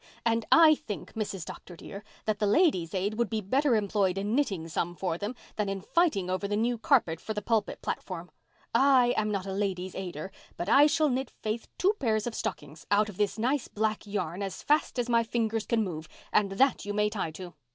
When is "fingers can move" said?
15.23-16.09